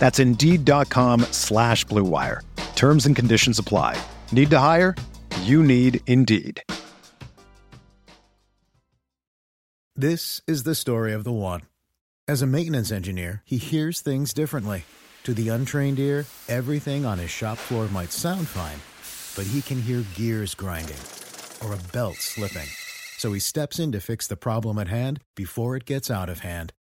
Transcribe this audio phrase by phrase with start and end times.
[0.00, 2.40] That's Indeed.com slash BlueWire.
[2.74, 4.02] Terms and conditions apply.
[4.32, 4.96] Need to hire?
[5.42, 6.64] You need Indeed.
[9.94, 11.62] This is the story of the one.
[12.26, 14.84] As a maintenance engineer, he hears things differently.
[15.24, 18.80] To the untrained ear, everything on his shop floor might sound fine,
[19.36, 20.96] but he can hear gears grinding
[21.64, 22.68] or a belt slipping.
[23.18, 26.40] So he steps in to fix the problem at hand before it gets out of
[26.40, 26.72] hand.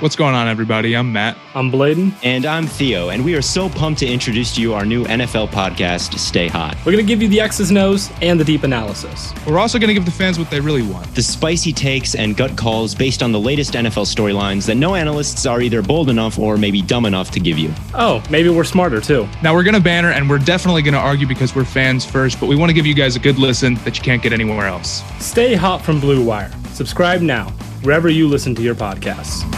[0.00, 0.96] What's going on, everybody?
[0.96, 1.36] I'm Matt.
[1.56, 2.14] I'm Bladen.
[2.22, 5.48] And I'm Theo, and we are so pumped to introduce to you our new NFL
[5.48, 6.76] podcast, Stay Hot.
[6.86, 9.34] We're going to give you the X's and O's and the deep analysis.
[9.44, 12.36] We're also going to give the fans what they really want the spicy takes and
[12.36, 16.38] gut calls based on the latest NFL storylines that no analysts are either bold enough
[16.38, 17.74] or maybe dumb enough to give you.
[17.92, 19.28] Oh, maybe we're smarter too.
[19.42, 22.38] Now, we're going to banner and we're definitely going to argue because we're fans first,
[22.38, 24.68] but we want to give you guys a good listen that you can't get anywhere
[24.68, 25.02] else.
[25.18, 26.52] Stay hot from Blue Wire.
[26.70, 27.48] Subscribe now,
[27.82, 29.57] wherever you listen to your podcasts.